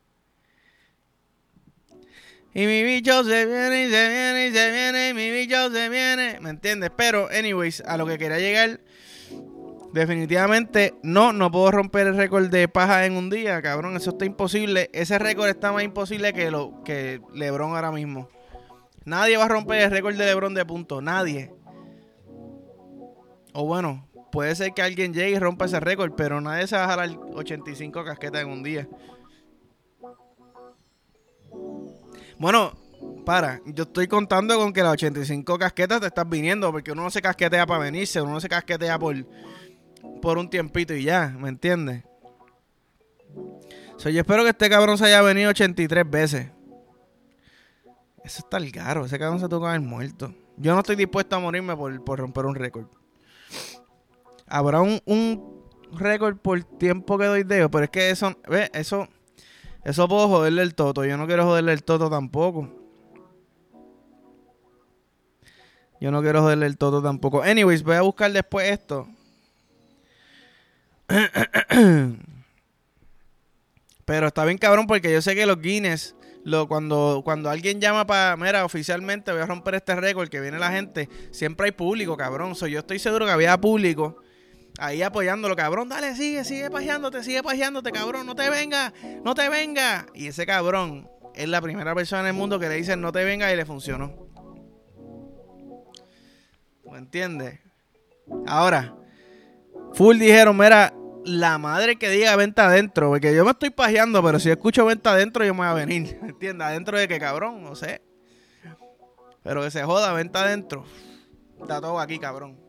Y 2.53 2.65
mi 2.65 2.83
bicho 2.83 3.23
se 3.23 3.45
viene 3.45 3.89
se 3.89 4.09
viene 4.09 4.51
se 4.51 4.71
viene 4.71 5.09
y 5.09 5.13
mi 5.13 5.31
bicho 5.31 5.71
se 5.71 5.89
viene. 5.89 6.39
¿Me 6.41 6.49
entiendes? 6.49 6.91
Pero, 6.95 7.29
anyways, 7.29 7.81
a 7.81 7.97
lo 7.97 8.05
que 8.05 8.17
quería 8.17 8.39
llegar. 8.39 8.81
Definitivamente 9.93 10.93
no, 11.03 11.33
no 11.33 11.51
puedo 11.51 11.71
romper 11.71 12.07
el 12.07 12.15
récord 12.15 12.49
de 12.49 12.67
paja 12.67 13.05
en 13.05 13.13
un 13.13 13.29
día, 13.29 13.61
cabrón. 13.61 13.95
Eso 13.95 14.11
está 14.11 14.25
imposible. 14.25 14.89
Ese 14.93 15.17
récord 15.19 15.47
está 15.49 15.71
más 15.71 15.83
imposible 15.83 16.33
que 16.33 16.51
lo 16.51 16.81
que 16.83 17.21
LeBron 17.33 17.75
ahora 17.75 17.91
mismo. 17.91 18.29
Nadie 19.03 19.37
va 19.37 19.45
a 19.45 19.49
romper 19.49 19.81
el 19.81 19.91
récord 19.91 20.15
de 20.15 20.25
LeBron 20.25 20.53
de 20.53 20.65
puntos. 20.65 21.01
Nadie. 21.01 21.53
O 23.53 23.65
bueno, 23.65 24.07
puede 24.31 24.55
ser 24.55 24.73
que 24.73 24.81
alguien 24.81 25.13
llegue 25.13 25.31
y 25.31 25.39
rompa 25.39 25.65
ese 25.65 25.79
récord, 25.79 26.13
pero 26.15 26.41
nadie 26.41 26.67
se 26.67 26.75
va 26.75 26.85
a 26.85 26.87
jalar 26.87 27.09
85 27.33 28.03
casquetas 28.03 28.41
en 28.41 28.49
un 28.49 28.63
día. 28.63 28.87
Bueno, 32.37 32.73
para, 33.25 33.61
yo 33.65 33.83
estoy 33.83 34.07
contando 34.07 34.57
con 34.57 34.73
que 34.73 34.81
las 34.81 34.93
85 34.93 35.57
casquetas 35.59 36.01
te 36.01 36.07
estás 36.07 36.27
viniendo, 36.27 36.71
porque 36.71 36.91
uno 36.91 37.03
no 37.03 37.11
se 37.11 37.21
casquetea 37.21 37.65
para 37.65 37.79
venirse, 37.81 38.21
uno 38.21 38.33
no 38.33 38.39
se 38.39 38.49
casquetea 38.49 38.97
por, 38.97 39.15
por 40.21 40.37
un 40.37 40.49
tiempito 40.49 40.93
y 40.93 41.03
ya, 41.03 41.27
¿me 41.37 41.49
entiendes? 41.49 42.03
So, 43.97 44.09
yo 44.09 44.21
espero 44.21 44.43
que 44.43 44.49
este 44.49 44.69
cabrón 44.69 44.97
se 44.97 45.05
haya 45.05 45.21
venido 45.21 45.51
83 45.51 46.09
veces. 46.09 46.47
Eso 48.23 48.39
está 48.39 48.57
el 48.57 48.71
caro, 48.71 49.05
ese 49.05 49.19
cabrón 49.19 49.39
se 49.39 49.47
tuvo 49.47 49.61
que 49.61 49.67
haber 49.67 49.81
muerto. 49.81 50.33
Yo 50.57 50.73
no 50.73 50.79
estoy 50.79 50.95
dispuesto 50.95 51.35
a 51.35 51.39
morirme 51.39 51.75
por, 51.75 52.03
por 52.03 52.19
romper 52.19 52.45
un 52.45 52.55
récord. 52.55 52.87
Habrá 54.51 54.81
un, 54.81 55.01
un 55.05 55.63
récord 55.93 56.35
por 56.37 56.61
tiempo 56.61 57.17
que 57.17 57.25
doy 57.25 57.43
dedo, 57.43 57.71
pero 57.71 57.85
es 57.85 57.89
que 57.89 58.09
eso, 58.09 58.35
ve, 58.49 58.69
eso, 58.73 59.07
eso 59.85 60.09
puedo 60.09 60.27
joderle 60.27 60.61
el 60.61 60.75
toto. 60.75 61.05
Yo 61.05 61.15
no 61.15 61.25
quiero 61.25 61.45
joderle 61.45 61.71
el 61.71 61.85
toto 61.85 62.09
tampoco. 62.09 62.69
Yo 66.01 66.11
no 66.11 66.21
quiero 66.21 66.41
joderle 66.41 66.65
el 66.65 66.77
toto 66.77 67.01
tampoco. 67.01 67.41
Anyways, 67.43 67.81
voy 67.83 67.95
a 67.95 68.01
buscar 68.01 68.29
después 68.33 68.69
esto. 68.69 69.07
Pero 74.05 74.27
está 74.27 74.43
bien 74.43 74.57
cabrón 74.57 74.85
porque 74.85 75.13
yo 75.13 75.21
sé 75.21 75.33
que 75.33 75.45
los 75.45 75.61
Guinness, 75.61 76.13
lo, 76.43 76.67
cuando, 76.67 77.21
cuando 77.23 77.49
alguien 77.49 77.79
llama 77.79 78.05
para, 78.05 78.35
mira, 78.35 78.65
oficialmente 78.65 79.31
voy 79.31 79.39
a 79.41 79.45
romper 79.45 79.75
este 79.75 79.95
récord, 79.95 80.27
que 80.27 80.41
viene 80.41 80.59
la 80.59 80.71
gente, 80.71 81.07
siempre 81.31 81.67
hay 81.67 81.71
público, 81.71 82.17
cabrón. 82.17 82.53
So, 82.55 82.67
yo 82.67 82.79
estoy 82.79 82.99
seguro 82.99 83.25
que 83.25 83.31
había 83.31 83.55
público 83.61 84.17
ahí 84.77 85.01
apoyándolo, 85.01 85.55
cabrón, 85.55 85.89
dale, 85.89 86.15
sigue, 86.15 86.43
sigue 86.43 86.69
pajeándote, 86.69 87.23
sigue 87.23 87.43
pajeándote, 87.43 87.91
cabrón, 87.91 88.25
no 88.25 88.35
te 88.35 88.49
venga, 88.49 88.93
no 89.23 89.35
te 89.35 89.49
venga. 89.49 90.05
Y 90.13 90.27
ese 90.27 90.45
cabrón 90.45 91.09
es 91.35 91.47
la 91.47 91.61
primera 91.61 91.95
persona 91.95 92.21
en 92.21 92.27
el 92.27 92.33
mundo 92.33 92.59
que 92.59 92.69
le 92.69 92.75
dicen 92.75 93.01
no 93.01 93.11
te 93.11 93.23
venga 93.23 93.51
y 93.51 93.55
le 93.55 93.65
funcionó. 93.65 94.29
¿Me 96.91 96.97
entiendes? 96.97 97.59
Ahora, 98.47 98.95
full 99.93 100.17
dijeron, 100.17 100.57
mira, 100.57 100.93
la 101.23 101.57
madre 101.57 101.97
que 101.97 102.09
diga 102.09 102.35
venta 102.35 102.67
adentro, 102.67 103.09
porque 103.09 103.33
yo 103.33 103.45
me 103.45 103.51
estoy 103.51 103.69
pajeando, 103.69 104.21
pero 104.23 104.39
si 104.39 104.49
escucho 104.49 104.85
venta 104.85 105.11
adentro, 105.11 105.45
yo 105.45 105.53
me 105.53 105.59
voy 105.59 105.67
a 105.67 105.73
venir. 105.73 106.17
¿Me 106.21 106.29
entiendes? 106.29 106.67
Adentro 106.67 106.97
de 106.97 107.07
que 107.07 107.19
cabrón, 107.19 107.63
no 107.63 107.75
sé. 107.75 108.01
Pero 109.43 109.61
que 109.61 109.71
se 109.71 109.83
joda, 109.83 110.13
venta 110.13 110.43
adentro. 110.43 110.85
Está 111.61 111.81
todo 111.81 111.99
aquí, 111.99 112.19
cabrón. 112.19 112.59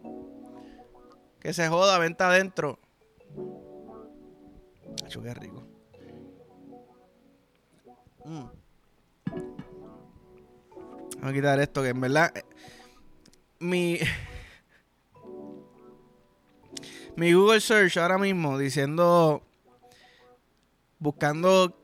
Que 1.43 1.53
se 1.53 1.69
joda, 1.69 1.99
venta 1.99 2.29
adentro. 2.29 2.79
Acho, 5.05 5.21
qué 5.21 5.35
rico. 5.35 5.67
Mm. 8.25 8.45
Vamos 11.17 11.31
a 11.31 11.33
quitar 11.33 11.59
esto, 11.59 11.83
que 11.83 11.89
en 11.89 12.01
verdad. 12.01 12.33
eh, 12.37 12.45
Mi. 13.59 13.99
mi 17.17 17.33
Google 17.33 17.61
Search 17.61 17.97
ahora 17.97 18.19
mismo 18.19 18.57
diciendo. 18.57 19.43
Buscando. 21.01 21.77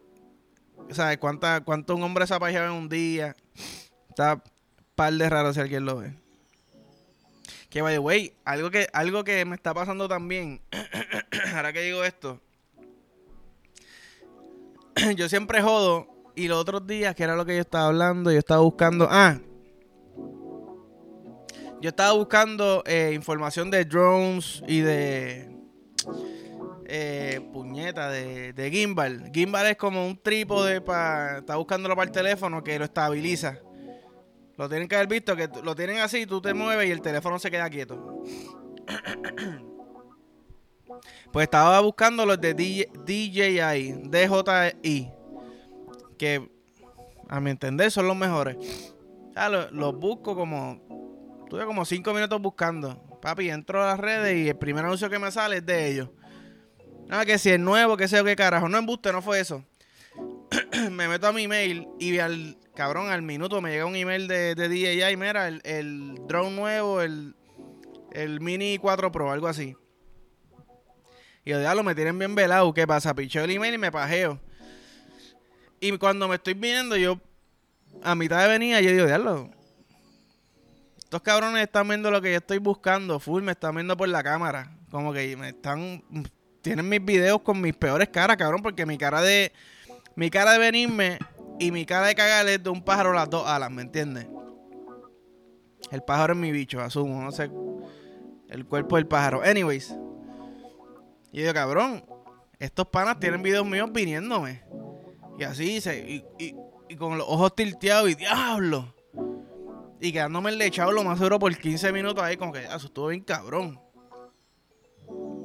¿Sabes? 0.91 1.19
Cuánta, 1.19 1.65
¿Cuánto 1.65 1.97
un 1.97 2.05
hombre 2.05 2.29
se 2.29 2.35
en 2.35 2.71
un 2.71 2.89
día? 2.89 3.35
Está 4.09 4.41
par 4.95 5.13
de 5.13 5.29
raro 5.29 5.53
si 5.53 5.59
alguien 5.59 5.85
lo 5.85 5.97
ve. 5.97 6.28
Que 7.69 7.83
by 7.83 7.95
the 7.95 7.99
way, 7.99 8.33
algo 8.45 8.71
que, 8.71 8.89
algo 8.93 9.25
que 9.25 9.45
me 9.45 9.55
está 9.55 9.75
pasando 9.75 10.09
también, 10.09 10.61
ahora 11.55 11.73
que 11.73 11.83
digo 11.83 12.03
esto, 12.03 12.41
yo 15.17 15.29
siempre 15.29 15.61
jodo, 15.61 16.07
y 16.35 16.49
los 16.49 16.59
otros 16.59 16.87
días, 16.87 17.15
que 17.15 17.25
era 17.25 17.37
lo 17.37 17.45
que 17.45 17.55
yo 17.55 17.61
estaba 17.61 17.89
hablando, 17.89 18.33
yo 18.33 18.39
estaba 18.39 18.63
buscando, 18.63 19.07
ah, 19.11 19.39
yo 21.81 21.91
estaba 21.91 22.13
buscando 22.13 22.83
eh, 22.87 23.13
información 23.15 23.71
de 23.71 23.85
drones 23.85 24.63
y 24.67 24.81
de 24.81 25.49
eh, 26.87 27.41
puñeta, 27.53 28.09
de, 28.09 28.53
de 28.53 28.71
gimbal. 28.71 29.31
Gimbal 29.33 29.67
es 29.67 29.77
como 29.77 30.07
un 30.07 30.17
trípode 30.17 30.81
para, 30.81 31.39
está 31.39 31.57
buscándolo 31.57 31.95
para 31.95 32.07
el 32.07 32.13
teléfono 32.13 32.65
que 32.65 32.79
lo 32.79 32.87
estabiliza. 32.87 33.61
Lo 34.59 34.69
tienen 34.69 34.89
que 34.89 34.97
haber 34.97 35.07
visto, 35.07 35.37
que 35.37 35.49
lo 35.63 35.77
tienen 35.77 35.99
así, 35.99 36.27
tú 36.27 36.43
te 36.43 36.53
mueves 36.53 36.89
y 36.89 36.91
el 36.91 37.01
teléfono 37.01 37.39
se 37.39 37.51
queda 37.51 37.71
quieto. 37.71 38.23
Pues 41.31 41.45
estaba 41.45 41.79
buscando 41.81 42.25
los 42.25 42.41
de 42.41 42.55
DJ, 42.55 42.91
DJI, 43.05 44.09
DJI, 44.09 45.13
que 46.19 46.51
a 47.29 47.39
mi 47.39 47.51
entender 47.51 47.91
son 47.91 48.09
los 48.09 48.17
mejores. 48.17 48.57
Ah, 49.37 49.49
los, 49.49 49.95
busco 49.95 50.35
como, 50.35 50.81
tuve 51.49 51.67
como 51.67 51.85
cinco 51.85 52.15
minutos 52.15 52.41
buscando. 52.41 53.01
Papi, 53.21 53.51
entro 53.51 53.85
a 53.85 53.89
las 53.89 54.01
redes 54.01 54.39
y 54.39 54.49
el 54.49 54.57
primer 54.57 54.85
anuncio 54.87 55.11
que 55.11 55.19
me 55.19 55.31
sale 55.31 55.59
es 55.59 55.67
de 55.67 55.89
ellos. 55.89 56.09
Ah, 57.11 57.25
que 57.27 57.39
si 57.39 57.51
es 57.51 57.61
nuevo, 57.61 57.97
que 57.97 58.09
sé 58.09 58.17
yo 58.17 58.25
qué 58.25 58.35
carajo. 58.35 58.69
No 58.69 58.79
embuste, 58.79 59.13
no 59.13 59.21
fue 59.23 59.39
eso. 59.39 59.63
Me 60.91 61.09
meto 61.09 61.27
a 61.27 61.33
mi 61.33 61.45
email 61.45 61.89
y 61.99 62.19
al 62.19 62.57
cabrón, 62.75 63.11
al 63.11 63.23
minuto 63.23 63.61
me 63.61 63.71
llega 63.71 63.87
un 63.87 63.97
email 63.97 64.29
de, 64.29 64.55
de 64.55 64.69
DJI. 64.69 65.17
Mira, 65.17 65.49
el, 65.49 65.61
el 65.65 66.15
drone 66.27 66.55
nuevo, 66.55 67.03
el, 67.03 67.35
el 68.13 68.41
Mini 68.41 68.79
4 68.79 69.11
Pro, 69.13 69.31
algo 69.31 69.49
así. 69.49 69.77
Y 71.45 71.51
yo, 71.51 71.75
lo 71.75 71.83
me 71.83 71.95
tienen 71.95 72.19
bien 72.19 72.35
velado. 72.35 72.75
¿Qué 72.75 72.87
pasa? 72.87 73.15
Picheo 73.15 73.45
el 73.45 73.51
email 73.51 73.75
y 73.75 73.79
me 73.79 73.91
pajeo. 73.91 74.39
Y 75.81 75.97
cuando 75.97 76.29
me 76.29 76.35
estoy 76.35 76.55
viendo, 76.55 76.97
yo, 76.97 77.19
a 78.03 78.15
mitad 78.15 78.43
de 78.43 78.49
venida, 78.49 78.81
yo 78.81 78.91
digo, 78.91 79.07
diablo. 79.07 79.51
Estos 80.99 81.23
cabrones 81.23 81.63
están 81.63 81.89
viendo 81.89 82.11
lo 82.11 82.21
que 82.21 82.33
yo 82.33 82.37
estoy 82.37 82.59
buscando. 82.59 83.19
Full, 83.19 83.43
me 83.43 83.53
están 83.53 83.75
viendo 83.75 83.97
por 83.97 84.09
la 84.11 84.23
cámara. 84.23 84.77
Como 84.91 85.13
que 85.13 85.37
me 85.39 85.49
están. 85.49 86.03
Tienen 86.61 86.87
mis 86.87 87.03
videos 87.03 87.41
con 87.41 87.61
mis 87.63 87.75
peores 87.75 88.11
caras, 88.11 88.37
cabrón. 88.37 88.61
Porque 88.61 88.85
mi 88.85 88.99
cara 88.99 89.23
de. 89.23 89.51
Mi 90.19 90.31
cara 90.31 90.55
de 90.55 90.59
venirme 90.59 91.17
y 91.61 91.71
mi 91.71 91.87
cara 91.87 92.09
de 92.09 92.17
cagarle 92.17 92.55
es 92.55 92.63
de 92.65 92.71
un 92.71 92.83
pájaro 92.83 93.13
las 93.13 93.31
dos 93.31 93.47
alas, 93.47 93.71
¿me 93.71 93.83
entiendes? 93.83 94.27
El 95.93 96.03
pájaro 96.03 96.33
es 96.33 96.39
mi 96.41 96.51
bicho, 96.51 96.81
asumo. 96.81 97.23
No 97.23 97.31
sé. 97.31 97.49
El 98.49 98.67
cuerpo 98.67 98.97
del 98.97 99.07
pájaro. 99.07 99.43
Anyways. 99.45 99.95
Y 101.31 101.45
yo 101.45 101.55
cabrón, 101.55 102.05
estos 102.59 102.89
panas 102.89 103.21
tienen 103.21 103.45
videos 103.45 103.65
míos 103.65 103.93
viniéndome. 103.93 104.65
Y 105.39 105.45
así, 105.45 105.81
se, 105.81 106.25
y, 106.37 106.97
con 106.97 107.17
los 107.17 107.29
ojos 107.29 107.55
tilteados 107.55 108.11
y 108.11 108.17
diablo. 108.17 108.93
Y 110.01 110.11
quedándome 110.11 110.51
enlechado 110.51 110.91
lo 110.91 111.05
más 111.05 111.19
seguro 111.19 111.39
por 111.39 111.57
15 111.57 111.93
minutos 111.93 112.25
ahí, 112.25 112.37
como 112.37 112.53
que 112.53 112.67
ah, 112.67 112.75
eso 112.75 112.89
estuvo 112.89 113.07
bien 113.07 113.23
cabrón. 113.23 113.81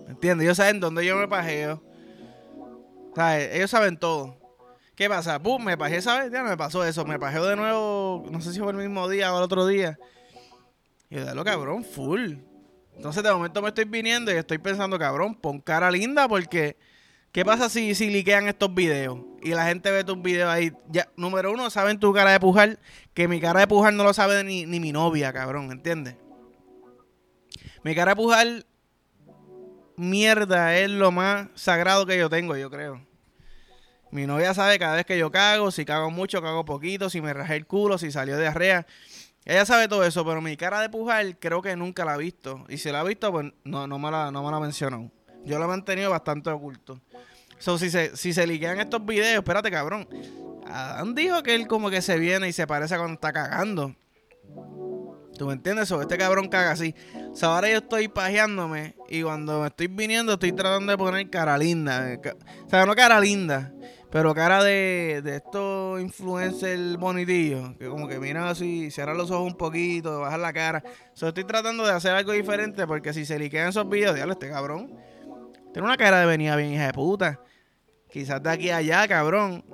¿Me 0.08 0.14
entiendes? 0.14 0.46
Ellos 0.46 0.58
saben 0.58 0.80
dónde 0.80 1.06
yo 1.06 1.16
me 1.16 1.28
pajeo. 1.28 1.84
¿Sabes? 3.16 3.54
Ellos 3.54 3.70
saben 3.70 3.98
todo. 3.98 4.42
¿Qué 4.96 5.10
pasa? 5.10 5.42
Pum, 5.42 5.64
me 5.64 5.78
pasé 5.78 5.98
esa 5.98 6.20
vez, 6.20 6.32
ya 6.32 6.44
me 6.44 6.56
pasó 6.56 6.86
eso. 6.86 7.06
Me 7.06 7.18
pasé 7.18 7.40
de 7.40 7.56
nuevo, 7.56 8.26
no 8.30 8.42
sé 8.42 8.54
si 8.54 8.60
fue 8.60 8.72
el 8.72 8.78
mismo 8.78 9.10
día 9.10 9.34
o 9.34 9.38
el 9.38 9.44
otro 9.44 9.66
día. 9.66 9.98
Y 11.10 11.16
yo, 11.16 11.36
lo 11.36 11.44
cabrón, 11.44 11.84
full. 11.84 12.36
Entonces 12.96 13.24
de 13.24 13.34
momento 13.34 13.62
me 13.62 13.70
estoy 13.70 13.86
viniendo 13.86 14.32
y 14.32 14.36
estoy 14.36 14.60
pensando, 14.60 15.00
cabrón, 15.00 15.36
pon 15.36 15.60
cara 15.60 15.90
linda 15.92 16.28
porque... 16.28 16.78
¿Qué 17.34 17.44
pasa 17.44 17.68
si, 17.68 17.96
si 17.96 18.12
liquean 18.12 18.48
estos 18.48 18.72
videos? 18.76 19.18
Y 19.42 19.56
la 19.56 19.66
gente 19.66 19.90
ve 19.90 20.04
tus 20.04 20.22
videos 20.22 20.52
ahí. 20.52 20.72
Ya, 20.90 21.10
número 21.18 21.52
uno, 21.52 21.72
saben 21.72 22.00
tu 22.00 22.14
cara 22.14 22.32
de 22.32 22.40
pujar. 22.40 22.78
Que 23.16 23.28
mi 23.28 23.42
cara 23.42 23.62
de 23.62 23.68
pujar 23.68 23.92
no 23.92 24.04
lo 24.04 24.14
sabe 24.14 24.44
ni, 24.44 24.68
ni 24.68 24.80
mi 24.80 24.92
novia, 24.92 25.34
cabrón, 25.34 25.72
¿entiendes? 25.72 26.16
Mi 27.84 27.96
cara 27.96 28.12
de 28.12 28.18
pujar, 28.18 28.48
mierda, 29.96 30.78
es 30.78 30.92
lo 30.92 31.12
más 31.12 31.48
sagrado 31.56 32.06
que 32.06 32.20
yo 32.20 32.30
tengo, 32.30 32.56
yo 32.56 32.70
creo. 32.70 33.02
Mi 34.14 34.28
novia 34.28 34.54
sabe 34.54 34.78
cada 34.78 34.96
vez 34.96 35.08
que 35.08 35.18
yo 35.18 35.32
cago, 35.32 35.72
si 35.72 35.86
cago 35.86 36.12
mucho, 36.12 36.40
cago 36.40 36.64
poquito, 36.64 37.10
si 37.10 37.20
me 37.20 37.34
rajé 37.34 37.56
el 37.56 37.66
culo, 37.66 37.98
si 37.98 38.12
salió 38.12 38.38
de 38.38 38.46
arrea. 38.46 38.86
Ella 39.44 39.66
sabe 39.66 39.88
todo 39.88 40.04
eso, 40.04 40.24
pero 40.24 40.40
mi 40.40 40.56
cara 40.56 40.82
de 40.82 40.90
pujar 40.90 41.40
creo 41.40 41.64
que 41.64 41.76
nunca 41.76 42.06
la 42.06 42.14
ha 42.14 42.18
visto. 42.18 42.64
Y 42.70 42.78
si 42.78 42.92
la 42.92 43.00
ha 43.00 43.04
visto, 43.04 43.32
pues 43.32 43.52
no, 43.64 43.88
no, 43.88 43.98
me, 43.98 44.12
la, 44.12 44.30
no 44.30 44.44
me 44.44 44.52
la 44.52 44.60
mencionó. 44.60 45.10
Yo 45.44 45.58
lo 45.58 45.66
he 45.66 45.68
mantenido 45.68 46.12
bastante 46.12 46.52
oculto. 46.52 47.02
So, 47.58 47.80
si 47.80 47.90
se, 47.90 48.16
si 48.16 48.34
se 48.34 48.46
liquean 48.46 48.80
estos 48.80 49.04
videos, 49.04 49.38
espérate, 49.40 49.72
cabrón. 49.72 50.08
Adán 50.68 51.16
dijo 51.16 51.42
que 51.42 51.56
él 51.56 51.66
como 51.66 51.90
que 51.90 52.04
se 52.04 52.20
viene 52.20 52.48
y 52.48 52.54
se 52.54 52.68
parece 52.68 52.96
cuando 52.98 53.16
está 53.16 53.34
cagando. 53.34 53.96
¿Tú 55.36 55.48
me 55.48 55.54
entiendes? 55.54 55.88
So, 55.88 56.00
este 56.00 56.20
cabrón 56.20 56.50
caga 56.50 56.70
así. 56.70 56.94
O 57.32 57.36
sea, 57.36 57.56
ahora 57.56 57.68
yo 57.68 57.78
estoy 57.78 58.10
pajeándome 58.10 58.96
y 59.10 59.24
cuando 59.24 59.62
me 59.62 59.68
estoy 59.68 59.88
viniendo 59.88 60.34
estoy 60.34 60.52
tratando 60.52 60.92
de 60.92 60.98
poner 61.00 61.28
cara 61.32 61.58
linda. 61.58 62.20
O 62.64 62.70
sea, 62.70 62.86
no 62.86 62.96
cara 62.96 63.20
linda. 63.20 63.74
Pero 64.14 64.36
cara 64.36 64.64
de, 64.64 65.24
de 65.24 65.38
estos 65.38 66.00
influencers 66.00 66.98
bonitillos, 66.98 67.76
que 67.78 67.88
como 67.88 68.08
que 68.08 68.20
miran 68.20 68.44
así, 68.44 68.92
cierran 68.92 69.18
los 69.18 69.32
ojos 69.32 69.52
un 69.52 69.58
poquito, 69.58 70.20
bajan 70.20 70.40
la 70.40 70.54
cara. 70.54 70.84
So, 71.14 71.30
estoy 71.30 71.46
tratando 71.46 71.84
de 71.84 71.94
hacer 71.94 72.12
algo 72.12 72.32
diferente 72.32 72.86
porque 72.86 73.12
si 73.12 73.26
se 73.26 73.40
liquean 73.40 73.70
esos 73.70 73.90
videos, 73.90 74.14
diablo, 74.14 74.34
este 74.34 74.52
cabrón. 74.52 74.96
Tiene 75.74 75.88
una 75.88 75.98
cara 75.98 76.20
de 76.20 76.28
venida 76.28 76.56
bien 76.56 76.74
hija 76.74 76.86
de 76.86 76.94
puta. 76.94 77.40
Quizás 78.08 78.44
de 78.44 78.52
aquí 78.52 78.70
a 78.70 78.78
allá, 78.78 79.08
cabrón. 79.08 79.66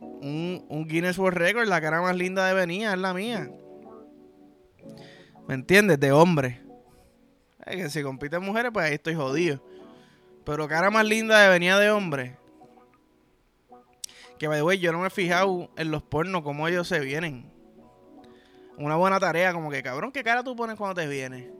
Un, 0.00 0.66
un 0.68 0.88
Guinness 0.88 1.16
World 1.16 1.38
Record, 1.38 1.68
la 1.68 1.80
cara 1.80 2.02
más 2.02 2.16
linda 2.16 2.48
de 2.48 2.54
venida 2.54 2.92
es 2.94 2.98
la 2.98 3.14
mía. 3.14 3.48
¿Me 5.46 5.54
entiendes? 5.54 6.00
De 6.00 6.10
hombre. 6.10 6.62
Es 7.64 7.76
que 7.76 7.90
si 7.90 8.02
compiten 8.02 8.42
mujeres, 8.42 8.72
pues 8.74 8.86
ahí 8.86 8.94
estoy 8.94 9.14
jodido. 9.14 9.64
Pero 10.44 10.66
cara 10.66 10.90
más 10.90 11.04
linda 11.06 11.38
de 11.38 11.48
venida 11.48 11.78
de 11.78 11.92
hombre 11.92 12.39
que, 14.40 14.48
by 14.48 14.56
the 14.56 14.62
way, 14.62 14.78
yo 14.78 14.90
no 14.90 15.00
me 15.00 15.08
he 15.08 15.10
fijado 15.10 15.70
en 15.76 15.90
los 15.90 16.02
pornos 16.02 16.40
cómo 16.40 16.66
ellos 16.66 16.88
se 16.88 16.98
vienen. 16.98 17.52
Una 18.78 18.96
buena 18.96 19.20
tarea, 19.20 19.52
como 19.52 19.70
que, 19.70 19.82
cabrón, 19.82 20.10
¿qué 20.12 20.24
cara 20.24 20.42
tú 20.42 20.56
pones 20.56 20.76
cuando 20.76 20.98
te 20.98 21.06
vienes? 21.06 21.50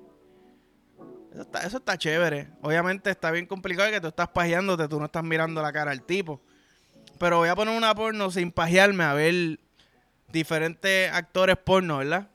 Eso 1.62 1.76
está, 1.76 1.98
chévere. 1.98 2.48
Obviamente 2.62 3.10
está 3.10 3.30
bien 3.32 3.44
complicado 3.44 3.90
que 3.90 4.00
tú 4.00 4.08
estás 4.08 4.28
pajeándote, 4.28 4.88
tú 4.88 4.98
no 4.98 5.04
estás 5.04 5.22
mirando 5.22 5.60
la 5.60 5.74
cara 5.74 5.90
al 5.90 6.04
tipo. 6.04 6.40
Pero 7.18 7.36
voy 7.36 7.50
a 7.50 7.54
poner 7.54 7.76
una 7.76 7.94
porno 7.94 8.30
sin 8.30 8.50
pajearme 8.50 9.04
a 9.04 9.12
ver 9.12 9.60
diferentes 10.32 11.12
actores 11.12 11.58
porno, 11.58 11.98
¿verdad? 11.98 12.30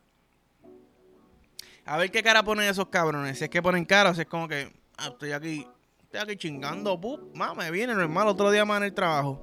A 1.85 1.97
ver 1.97 2.11
qué 2.11 2.21
cara 2.21 2.43
ponen 2.43 2.69
esos 2.69 2.89
cabrones. 2.89 3.39
Si 3.39 3.45
es 3.45 3.49
que 3.49 3.63
ponen 3.63 3.83
cara 3.83 4.11
o 4.11 4.13
si 4.13 4.21
es 4.21 4.27
como 4.27 4.47
que, 4.47 4.71
ah, 4.97 5.07
estoy 5.07 5.31
aquí, 5.31 5.67
estoy 6.03 6.19
aquí 6.19 6.37
chingando, 6.37 7.01
pup, 7.01 7.35
más 7.35 7.55
me 7.55 7.71
viene 7.71 7.95
normal, 7.95 8.27
otro 8.27 8.51
día 8.51 8.63
más 8.63 8.77
en 8.77 8.83
el 8.83 8.93
trabajo. 8.93 9.41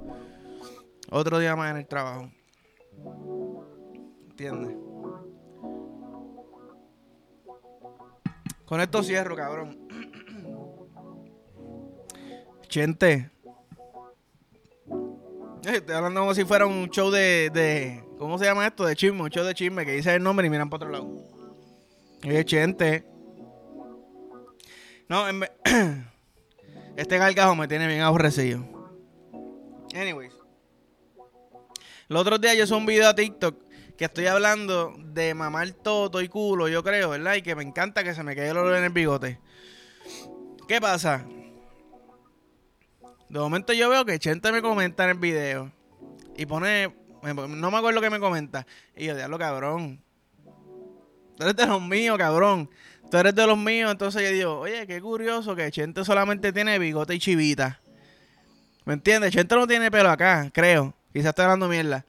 Otro 1.14 1.38
día 1.38 1.55
más 1.55 1.70
en 1.70 1.77
el 1.77 1.87
trabajo. 1.87 2.31
¿Entiendes? 4.31 4.75
Con 8.64 8.81
esto 8.81 9.03
cierro, 9.03 9.37
cabrón. 9.37 9.79
Chente. 12.68 13.31
Estoy 15.62 15.94
hablando 15.94 16.20
como 16.20 16.35
si 16.35 16.46
fuera 16.46 16.64
un 16.66 16.88
show 16.88 17.11
de, 17.11 17.51
de. 17.53 18.03
¿Cómo 18.18 18.38
se 18.38 18.46
llama 18.46 18.66
esto? 18.66 18.87
De 18.87 18.96
chisme. 18.96 19.20
Un 19.20 19.29
show 19.29 19.44
de 19.44 19.53
chisme 19.53 19.85
que 19.85 19.92
dice 19.92 20.14
el 20.14 20.22
nombre 20.22 20.46
y 20.46 20.51
miran 20.51 20.70
para 20.70 20.87
otro 20.87 20.90
lado. 20.90 21.11
Eh, 22.22 22.42
Chente. 22.46 23.05
No, 25.11 25.29
en 25.29 25.44
este 26.96 27.18
gargajo 27.18 27.55
me 27.55 27.68
tiene 27.68 27.87
bien 27.87 28.01
aborrecido. 28.01 28.64
Anyways. 29.94 30.41
El 32.12 32.16
otro 32.16 32.37
día 32.37 32.53
yo 32.53 32.64
hice 32.64 32.75
un 32.75 32.85
video 32.85 33.09
a 33.09 33.14
TikTok 33.14 33.57
que 33.96 34.05
estoy 34.05 34.27
hablando 34.27 34.92
de 34.98 35.33
mamar 35.33 35.70
todo 35.70 36.20
y 36.20 36.29
culo, 36.29 36.68
yo 36.68 36.85
creo, 36.85 37.09
¿verdad? 37.09 37.37
Y 37.37 37.40
que 37.40 37.55
me 37.55 37.62
encanta 37.62 38.05
que 38.05 38.14
se 38.14 38.22
me 38.22 38.35
quede 38.35 38.51
el 38.51 38.59
olor 38.59 38.77
en 38.77 38.85
el 38.85 38.90
bigote. 38.90 39.40
¿Qué 40.68 40.79
pasa? 40.79 41.25
De 43.31 43.38
momento 43.38 43.72
yo 43.72 43.88
veo 43.88 44.05
que 44.05 44.18
Chente 44.18 44.53
me 44.53 44.61
comenta 44.61 45.05
en 45.05 45.11
el 45.11 45.16
video 45.16 45.72
y 46.37 46.44
pone, 46.44 46.94
no 47.22 47.70
me 47.70 47.79
acuerdo 47.79 47.92
lo 47.92 48.03
que 48.03 48.11
me 48.11 48.20
comenta. 48.20 48.66
Y 48.94 49.07
yo, 49.07 49.16
diablo, 49.16 49.38
cabrón. 49.38 50.05
Tú 51.38 51.44
eres 51.44 51.57
de 51.57 51.66
los 51.66 51.81
míos, 51.81 52.18
cabrón. 52.18 52.68
Tú 53.11 53.16
eres 53.16 53.35
de 53.35 53.46
los 53.46 53.57
míos. 53.57 53.90
Entonces 53.90 54.20
yo 54.22 54.35
digo, 54.35 54.59
oye, 54.59 54.87
qué 54.87 55.01
curioso 55.01 55.57
que 55.57 55.72
Chente 55.72 56.05
solamente 56.05 56.53
tiene 56.53 56.79
bigote 56.79 57.14
y 57.14 57.18
chivita. 57.18 57.81
¿Me 58.85 58.92
entiendes? 58.92 59.33
Chente 59.33 59.55
no 59.55 59.66
tiene 59.66 59.90
pelo 59.90 60.11
acá, 60.11 60.51
creo. 60.53 60.94
Quizás 61.12 61.31
estoy 61.31 61.44
hablando 61.44 61.68
mierda. 61.68 62.07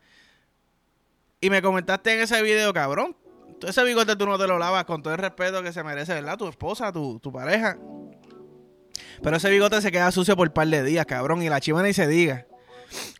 Y 1.41 1.49
me 1.49 1.61
comentaste 1.61 2.13
en 2.13 2.21
ese 2.21 2.41
video, 2.41 2.73
cabrón. 2.73 3.15
Ese 3.61 3.83
bigote 3.83 4.15
tú 4.15 4.25
no 4.25 4.37
te 4.37 4.47
lo 4.47 4.57
lavas 4.57 4.85
con 4.85 5.01
todo 5.01 5.13
el 5.13 5.19
respeto 5.19 5.61
que 5.63 5.71
se 5.71 5.83
merece, 5.83 6.13
¿verdad? 6.13 6.37
Tu 6.37 6.47
esposa, 6.47 6.91
tu, 6.91 7.19
tu 7.19 7.31
pareja. 7.31 7.77
Pero 9.21 9.37
ese 9.37 9.49
bigote 9.49 9.81
se 9.81 9.91
queda 9.91 10.11
sucio 10.11 10.35
por 10.35 10.47
un 10.47 10.53
par 10.53 10.67
de 10.67 10.83
días, 10.83 11.05
cabrón. 11.05 11.41
Y 11.41 11.49
la 11.49 11.59
chiva 11.61 11.81
ni 11.83 11.93
se 11.93 12.07
diga. 12.07 12.45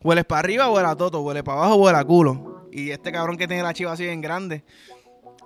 Hueles 0.02 0.24
para 0.24 0.40
arriba, 0.40 0.70
huele 0.70 0.88
a 0.88 0.96
toto. 0.96 1.20
Huele 1.20 1.42
para 1.42 1.58
abajo, 1.58 1.76
huele 1.76 1.98
a 1.98 2.04
culo. 2.04 2.68
Y 2.72 2.90
este 2.90 3.12
cabrón 3.12 3.36
que 3.36 3.46
tiene 3.46 3.62
la 3.62 3.72
chiva 3.72 3.92
así 3.92 4.04
bien 4.04 4.20
grande. 4.20 4.64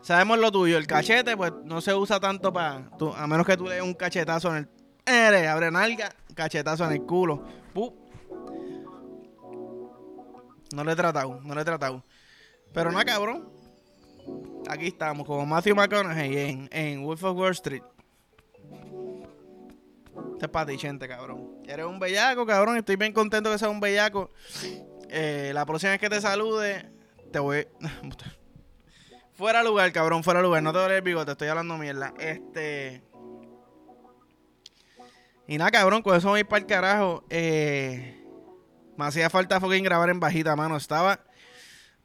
Sabemos 0.03 0.39
lo 0.39 0.51
tuyo. 0.51 0.79
El 0.79 0.87
cachete, 0.87 1.37
pues, 1.37 1.53
no 1.65 1.81
se 1.81 1.95
usa 1.95 2.21
tanto 2.21 2.53
para... 2.53 2.89
A 3.17 3.27
menos 3.27 3.47
que 3.47 3.57
tú 3.57 3.67
le 3.67 3.83
un 3.83 3.95
cachetazo 3.95 4.51
en 4.51 4.57
el... 4.57 4.69
Eres, 5.05 5.49
abre 5.49 5.71
nalga, 5.71 6.15
cachetazo 6.35 6.85
en 6.87 6.93
el 6.93 7.03
culo. 7.03 7.45
No 10.73 10.85
lo 10.85 10.93
he 10.93 10.97
tratado, 10.97 11.41
no 11.43 11.55
lo 11.55 11.61
he 11.61 11.65
tratado. 11.65 12.05
Pero 12.73 12.93
no, 12.93 13.05
cabrón. 13.05 13.51
Aquí 14.69 14.89
estamos, 14.89 15.27
como 15.27 15.47
Matthew 15.47 15.75
McConaughey 15.75 16.51
en, 16.51 16.69
en 16.71 17.03
Wolf 17.03 17.25
of 17.25 17.37
Wall 17.37 17.53
Street. 17.53 17.83
Este 20.33 20.47
es 20.47 20.53
para 20.53 20.67
ti, 20.67 20.79
gente, 20.79 21.09
cabrón. 21.09 21.63
Eres 21.67 21.87
un 21.87 21.99
bellaco, 21.99 22.47
cabrón. 22.47 22.77
Estoy 22.77 22.97
bien 22.97 23.13
contento 23.13 23.51
que 23.51 23.59
seas 23.59 23.71
un 23.71 23.81
bellaco. 23.81 24.31
Eh, 25.09 25.51
la 25.55 25.65
próxima 25.65 25.93
vez 25.93 26.01
que 26.01 26.11
te 26.11 26.21
salude, 26.21 26.89
te 27.33 27.39
voy. 27.39 27.67
fuera 29.35 29.63
lugar, 29.63 29.91
cabrón, 29.93 30.23
fuera 30.23 30.43
lugar. 30.43 30.63
No 30.63 30.73
te 30.73 30.79
duele 30.79 30.97
el 30.97 31.03
bigote, 31.03 31.33
estoy 31.33 31.49
hablando 31.49 31.77
mierda. 31.77 32.13
Este. 32.19 33.03
Y 35.47 35.57
nada, 35.57 35.71
cabrón, 35.71 36.03
con 36.03 36.15
eso 36.15 36.29
voy 36.29 36.45
para 36.45 36.61
el 36.61 36.67
carajo. 36.67 37.25
Eh. 37.31 38.28
Me 38.99 39.05
hacía 39.05 39.31
falta 39.31 39.61
fucking 39.61 39.85
grabar 39.85 40.11
en 40.11 40.19
bajita, 40.19 40.57
mano. 40.57 40.77
Estaba. 40.77 41.21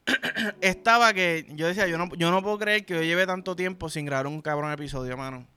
estaba 0.62 1.12
que. 1.12 1.48
Yo 1.56 1.66
decía, 1.66 1.88
yo 1.88 1.98
no, 1.98 2.14
yo 2.14 2.30
no 2.30 2.44
puedo 2.44 2.60
creer 2.60 2.86
que 2.86 2.94
yo 2.94 3.02
lleve 3.02 3.26
tanto 3.26 3.56
tiempo 3.56 3.90
sin 3.90 4.06
grabar 4.06 4.28
un 4.28 4.44
cabrón 4.44 4.72
episodio, 4.72 5.18
mano. 5.18 5.48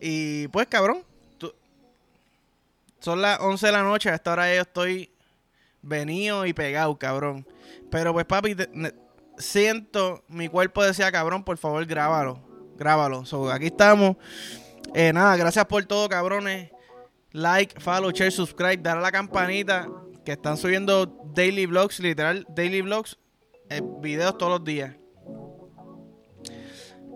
Y 0.00 0.48
pues, 0.48 0.66
cabrón. 0.66 1.04
son 2.98 3.22
las 3.22 3.38
11 3.38 3.66
de 3.66 3.72
la 3.72 3.84
noche. 3.84 4.10
A 4.10 4.16
esta 4.16 4.32
hora 4.32 4.52
yo 4.52 4.62
estoy 4.62 5.12
venido 5.80 6.44
y 6.44 6.52
pegado, 6.52 6.98
cabrón. 6.98 7.46
Pero 7.92 8.12
pues, 8.12 8.24
papi, 8.24 8.56
siento. 9.38 10.24
Mi 10.26 10.48
cuerpo 10.48 10.82
decía, 10.82 11.12
cabrón, 11.12 11.44
por 11.44 11.56
favor, 11.56 11.86
grábalo. 11.86 12.40
Grábalo. 12.76 13.24
So, 13.24 13.48
aquí 13.48 13.66
estamos. 13.66 14.16
Eh, 14.92 15.12
nada, 15.12 15.36
gracias 15.36 15.64
por 15.66 15.84
todo, 15.84 16.08
cabrones 16.08 16.73
like, 17.34 17.78
follow, 17.80 18.10
share, 18.10 18.30
subscribe, 18.30 18.82
dar 18.82 18.96
a 18.96 19.00
la 19.00 19.12
campanita 19.12 19.88
que 20.24 20.32
están 20.32 20.56
subiendo 20.56 21.06
daily 21.34 21.66
vlogs, 21.66 22.00
literal, 22.00 22.46
daily 22.48 22.80
vlogs, 22.80 23.18
eh, 23.68 23.82
videos 24.00 24.38
todos 24.38 24.52
los 24.52 24.64
días. 24.64 24.96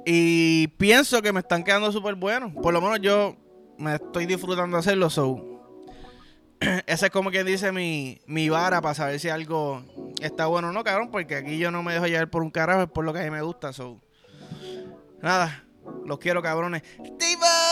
Y 0.05 0.69
pienso 0.79 1.23
que 1.23 1.33
me 1.33 1.41
están 1.41 1.63
quedando 1.63 1.93
súper 1.93 2.17
buenos. 2.17 2.53
Por 2.55 2.75
lo 2.75 2.81
menos 2.81 3.01
yo 3.01 3.37
me 3.79 3.95
estoy 3.95 4.27
disfrutando 4.27 4.77
hacerlo. 4.77 5.09
So. 5.09 5.45
Esa 6.87 7.07
es 7.07 7.13
como 7.13 7.31
que 7.31 7.45
dice 7.45 7.73
mi, 7.73 8.21
mi 8.27 8.49
vara 8.49 8.81
para 8.81 8.95
saber 8.95 9.21
si 9.21 9.29
algo 9.29 9.85
está 10.21 10.47
bueno 10.47 10.71
o 10.71 10.73
no, 10.73 10.83
cabrón. 10.83 11.11
Porque 11.11 11.37
aquí 11.37 11.59
yo 11.59 11.71
no 11.71 11.83
me 11.83 11.93
dejo 11.93 12.07
llevar 12.07 12.31
por 12.31 12.43
un 12.43 12.51
carajo, 12.51 12.83
es 12.83 12.89
por 12.89 13.05
lo 13.05 13.13
que 13.13 13.21
a 13.21 13.25
mí 13.25 13.31
me 13.31 13.43
gusta. 13.43 13.73
So. 13.73 14.01
Nada, 15.21 15.65
los 16.07 16.19
quiero, 16.19 16.43
cabrones. 16.43 16.83
¡Diva! 17.19 17.68